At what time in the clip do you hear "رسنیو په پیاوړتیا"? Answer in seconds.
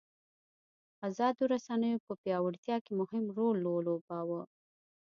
1.53-2.77